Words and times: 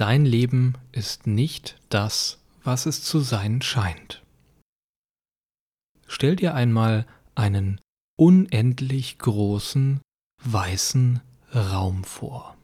Dein 0.00 0.24
Leben 0.24 0.78
ist 0.92 1.26
nicht 1.26 1.78
das, 1.90 2.38
was 2.64 2.86
es 2.86 3.02
zu 3.04 3.20
sein 3.20 3.60
scheint. 3.60 4.24
Stell 6.06 6.36
dir 6.36 6.54
einmal 6.54 7.06
einen 7.34 7.82
unendlich 8.18 9.18
großen 9.18 10.00
weißen 10.42 11.20
Raum 11.54 12.04
vor. 12.04 12.56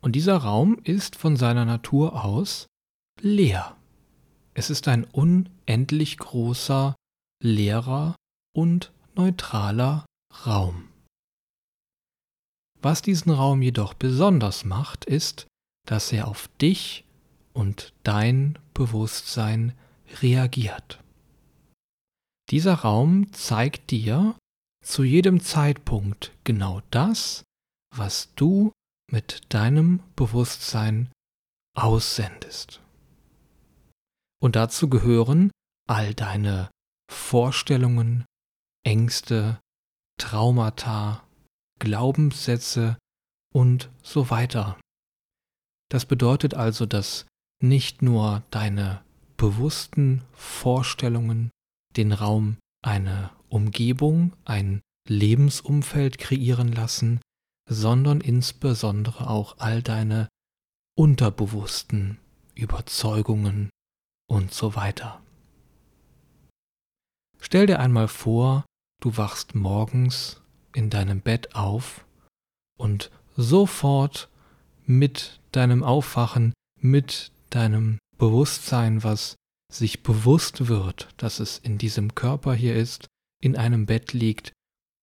Und 0.00 0.12
dieser 0.12 0.36
Raum 0.36 0.78
ist 0.84 1.16
von 1.16 1.34
seiner 1.34 1.64
Natur 1.64 2.24
aus 2.24 2.68
leer. 3.20 3.76
Es 4.54 4.70
ist 4.70 4.86
ein 4.86 5.02
unendlich 5.02 6.16
großer, 6.16 6.94
leerer 7.42 8.14
und 8.54 8.92
neutraler 9.16 10.06
Raum. 10.46 10.90
Was 12.80 13.02
diesen 13.02 13.32
Raum 13.32 13.62
jedoch 13.62 13.94
besonders 13.94 14.64
macht, 14.64 15.04
ist, 15.04 15.47
dass 15.88 16.12
er 16.12 16.28
auf 16.28 16.48
dich 16.60 17.04
und 17.54 17.94
dein 18.02 18.58
Bewusstsein 18.74 19.72
reagiert. 20.20 21.02
Dieser 22.50 22.74
Raum 22.74 23.32
zeigt 23.32 23.90
dir 23.90 24.36
zu 24.84 25.02
jedem 25.02 25.40
Zeitpunkt 25.40 26.32
genau 26.44 26.82
das, 26.90 27.42
was 27.96 28.34
du 28.34 28.72
mit 29.10 29.40
deinem 29.48 30.02
Bewusstsein 30.14 31.10
aussendest. 31.74 32.82
Und 34.42 34.56
dazu 34.56 34.88
gehören 34.88 35.50
all 35.88 36.14
deine 36.14 36.70
Vorstellungen, 37.10 38.26
Ängste, 38.84 39.58
Traumata, 40.20 41.26
Glaubenssätze 41.80 42.98
und 43.54 43.90
so 44.02 44.28
weiter. 44.30 44.78
Das 45.90 46.04
bedeutet 46.06 46.54
also, 46.54 46.86
dass 46.86 47.26
nicht 47.62 48.02
nur 48.02 48.42
deine 48.50 49.02
bewussten 49.36 50.22
Vorstellungen 50.32 51.50
den 51.96 52.12
Raum 52.12 52.58
eine 52.84 53.30
Umgebung, 53.48 54.34
ein 54.44 54.80
Lebensumfeld 55.08 56.18
kreieren 56.18 56.72
lassen, 56.72 57.20
sondern 57.68 58.20
insbesondere 58.20 59.28
auch 59.28 59.58
all 59.58 59.82
deine 59.82 60.28
unterbewussten 60.96 62.18
Überzeugungen 62.54 63.70
und 64.28 64.52
so 64.52 64.74
weiter. 64.74 65.22
Stell 67.40 67.66
dir 67.66 67.78
einmal 67.78 68.08
vor, 68.08 68.66
du 69.00 69.16
wachst 69.16 69.54
morgens 69.54 70.42
in 70.74 70.90
deinem 70.90 71.20
Bett 71.20 71.54
auf 71.54 72.04
und 72.76 73.10
sofort 73.36 74.28
mit 74.88 75.38
deinem 75.52 75.84
Aufwachen, 75.84 76.52
mit 76.80 77.30
deinem 77.50 77.98
Bewusstsein, 78.16 79.04
was 79.04 79.36
sich 79.70 80.02
bewusst 80.02 80.68
wird, 80.68 81.08
dass 81.18 81.40
es 81.40 81.58
in 81.58 81.78
diesem 81.78 82.14
Körper 82.14 82.54
hier 82.54 82.74
ist, 82.74 83.06
in 83.40 83.56
einem 83.56 83.86
Bett 83.86 84.12
liegt, 84.12 84.52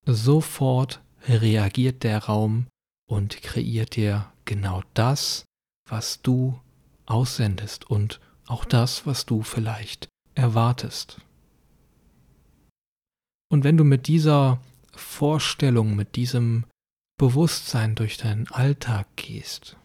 sofort 0.04 1.00
reagiert 1.28 2.02
der 2.02 2.24
Raum 2.24 2.66
und 3.08 3.42
kreiert 3.42 3.96
dir 3.96 4.32
genau 4.44 4.82
das, 4.94 5.44
was 5.88 6.20
du 6.20 6.60
aussendest 7.06 7.88
und 7.88 8.20
auch 8.46 8.64
das, 8.64 9.06
was 9.06 9.24
du 9.24 9.42
vielleicht 9.42 10.08
erwartest. 10.34 11.20
Und 13.48 13.62
wenn 13.62 13.76
du 13.76 13.84
mit 13.84 14.08
dieser 14.08 14.60
Vorstellung, 14.92 15.94
mit 15.94 16.16
diesem 16.16 16.64
Bewusstsein 17.18 17.94
durch 17.94 18.16
deinen 18.18 18.48
Alltag 18.48 19.06
gehst, 19.16 19.76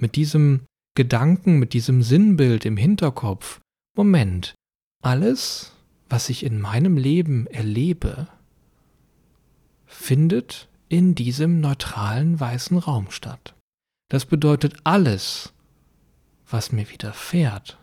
mit 0.00 0.16
diesem 0.16 0.64
Gedanken, 0.96 1.58
mit 1.58 1.72
diesem 1.72 2.02
Sinnbild 2.02 2.64
im 2.64 2.76
Hinterkopf, 2.76 3.60
Moment, 3.96 4.54
alles, 5.02 5.72
was 6.08 6.28
ich 6.28 6.44
in 6.44 6.60
meinem 6.60 6.96
Leben 6.96 7.46
erlebe, 7.46 8.28
findet 9.86 10.68
in 10.88 11.14
diesem 11.14 11.60
neutralen 11.60 12.38
weißen 12.38 12.78
Raum 12.78 13.10
statt. 13.10 13.54
Das 14.10 14.26
bedeutet, 14.26 14.76
alles, 14.84 15.52
was 16.46 16.72
mir 16.72 16.88
widerfährt, 16.90 17.78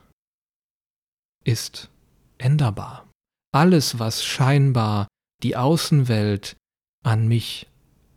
ist 1.43 1.89
änderbar. 2.37 3.09
Alles, 3.53 3.99
was 3.99 4.23
scheinbar 4.23 5.07
die 5.43 5.55
Außenwelt 5.55 6.55
an 7.03 7.27
mich 7.27 7.67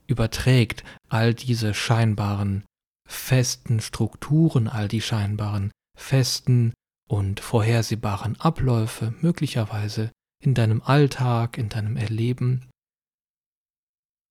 überträgt, 0.06 0.84
all 1.08 1.34
diese 1.34 1.74
scheinbaren 1.74 2.64
festen 3.08 3.80
Strukturen, 3.80 4.68
all 4.68 4.88
die 4.88 5.00
scheinbaren 5.00 5.70
festen 5.96 6.72
und 7.08 7.40
vorhersehbaren 7.40 8.40
Abläufe 8.40 9.14
möglicherweise 9.20 10.10
in 10.42 10.54
deinem 10.54 10.82
Alltag, 10.82 11.58
in 11.58 11.68
deinem 11.68 11.96
Erleben, 11.96 12.68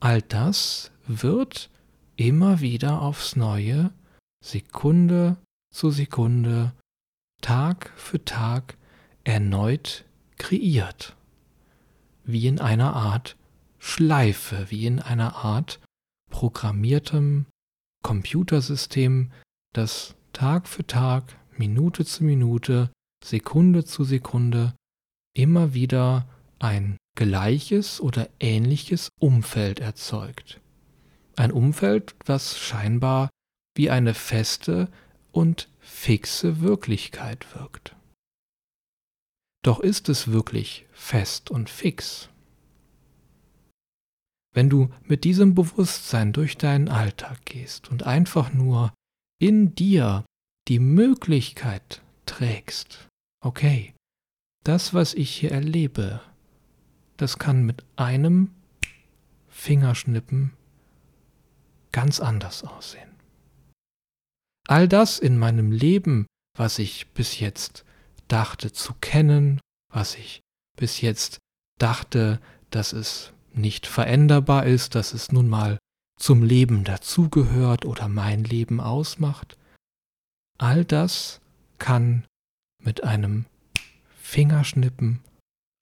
all 0.03 0.21
das 0.21 0.91
wird 1.07 1.69
immer 2.17 2.59
wieder 2.59 3.01
aufs 3.01 3.35
Neue, 3.35 3.91
Sekunde 4.43 5.37
zu 5.73 5.91
Sekunde, 5.91 6.73
Tag 7.41 7.91
für 7.95 8.23
Tag 8.23 8.77
erneut 9.23 10.05
kreiert, 10.37 11.15
wie 12.25 12.47
in 12.47 12.59
einer 12.59 12.95
Art 12.95 13.37
Schleife, 13.85 14.67
wie 14.69 14.85
in 14.85 15.01
einer 15.01 15.35
Art 15.35 15.81
programmiertem 16.31 17.45
Computersystem, 18.01 19.31
das 19.73 20.15
Tag 20.31 20.67
für 20.69 20.87
Tag, 20.87 21.37
Minute 21.57 22.05
zu 22.05 22.23
Minute, 22.23 22.91
Sekunde 23.23 23.83
zu 23.83 24.05
Sekunde 24.05 24.73
immer 25.35 25.73
wieder 25.73 26.27
ein 26.59 26.97
gleiches 27.15 27.99
oder 27.99 28.29
ähnliches 28.39 29.09
Umfeld 29.19 29.79
erzeugt. 29.79 30.61
Ein 31.35 31.51
Umfeld, 31.51 32.15
was 32.25 32.57
scheinbar 32.57 33.29
wie 33.75 33.89
eine 33.89 34.13
feste 34.13 34.89
und 35.31 35.69
fixe 35.79 36.61
Wirklichkeit 36.61 37.53
wirkt. 37.53 37.95
Doch 39.61 39.81
ist 39.81 40.07
es 40.07 40.29
wirklich 40.29 40.87
fest 40.93 41.51
und 41.51 41.69
fix? 41.69 42.29
Wenn 44.53 44.69
du 44.69 44.89
mit 45.03 45.23
diesem 45.23 45.55
Bewusstsein 45.55 46.31
durch 46.31 46.57
deinen 46.57 46.87
Alltag 46.87 47.45
gehst 47.45 47.89
und 47.89 48.03
einfach 48.03 48.53
nur 48.53 48.93
in 49.39 49.73
dir 49.75 50.25
die 50.67 50.79
Möglichkeit 50.79 52.03
trägst, 52.25 53.07
okay, 53.43 53.93
das, 54.63 54.93
was 54.93 55.13
ich 55.13 55.35
hier 55.35 55.51
erlebe, 55.51 56.21
das 57.17 57.39
kann 57.39 57.63
mit 57.63 57.83
einem 57.95 58.51
Fingerschnippen 59.49 60.53
ganz 61.91 62.19
anders 62.19 62.63
aussehen. 62.63 63.09
All 64.67 64.87
das 64.87 65.19
in 65.19 65.37
meinem 65.37 65.71
Leben, 65.71 66.25
was 66.57 66.79
ich 66.79 67.11
bis 67.11 67.39
jetzt 67.39 67.85
dachte 68.27 68.71
zu 68.71 68.93
kennen, 69.01 69.59
was 69.91 70.15
ich 70.15 70.41
bis 70.77 71.01
jetzt 71.01 71.39
dachte, 71.79 72.39
dass 72.69 72.93
es 72.93 73.33
nicht 73.53 73.87
veränderbar 73.87 74.65
ist, 74.65 74.95
dass 74.95 75.13
es 75.13 75.31
nun 75.31 75.49
mal 75.49 75.79
zum 76.19 76.43
Leben 76.43 76.83
dazugehört 76.83 77.85
oder 77.85 78.07
mein 78.07 78.43
Leben 78.43 78.79
ausmacht, 78.79 79.57
all 80.57 80.85
das 80.85 81.41
kann 81.79 82.25
mit 82.79 83.03
einem 83.03 83.45
Fingerschnippen 84.21 85.21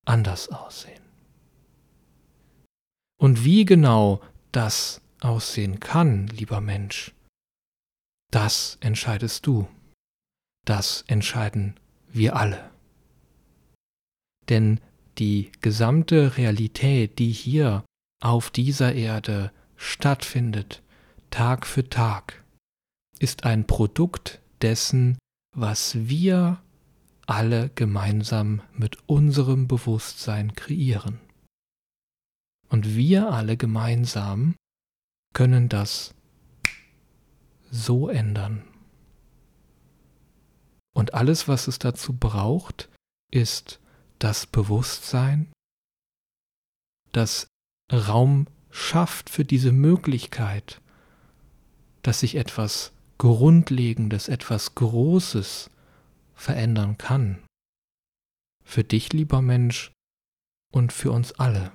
anders 0.05 0.49
aussehen. 0.49 1.01
Und 3.19 3.43
wie 3.45 3.65
genau 3.65 4.21
das 4.51 5.01
aussehen 5.19 5.79
kann, 5.79 6.27
lieber 6.27 6.59
Mensch, 6.61 7.13
das 8.31 8.77
entscheidest 8.79 9.45
du. 9.45 9.67
Das 10.65 11.03
entscheiden 11.07 11.79
wir 12.09 12.35
alle. 12.35 12.71
Denn 14.49 14.79
die 15.17 15.51
gesamte 15.61 16.37
Realität, 16.37 17.19
die 17.19 17.31
hier 17.31 17.83
auf 18.21 18.49
dieser 18.49 18.93
Erde 18.93 19.51
stattfindet, 19.75 20.81
Tag 21.29 21.65
für 21.65 21.89
Tag, 21.89 22.43
ist 23.19 23.45
ein 23.45 23.67
Produkt 23.67 24.41
dessen, 24.61 25.17
was 25.55 26.07
wir 26.07 26.61
alle 27.27 27.69
gemeinsam 27.75 28.61
mit 28.73 28.97
unserem 29.07 29.67
Bewusstsein 29.67 30.53
kreieren. 30.53 31.19
Und 32.69 32.95
wir 32.95 33.31
alle 33.31 33.57
gemeinsam 33.57 34.55
können 35.33 35.69
das 35.69 36.13
so 37.69 38.09
ändern. 38.09 38.63
Und 40.93 41.13
alles, 41.13 41.47
was 41.47 41.67
es 41.67 41.79
dazu 41.79 42.13
braucht, 42.13 42.89
ist 43.29 43.80
das 44.23 44.45
Bewusstsein, 44.45 45.51
das 47.11 47.47
Raum 47.91 48.47
schafft 48.69 49.29
für 49.29 49.43
diese 49.43 49.71
Möglichkeit, 49.71 50.79
dass 52.03 52.21
sich 52.21 52.35
etwas 52.35 52.93
Grundlegendes, 53.17 54.27
etwas 54.27 54.75
Großes 54.75 55.69
verändern 56.35 56.97
kann. 56.97 57.43
Für 58.63 58.83
dich, 58.83 59.11
lieber 59.11 59.41
Mensch, 59.41 59.91
und 60.71 60.93
für 60.93 61.11
uns 61.11 61.33
alle. 61.33 61.71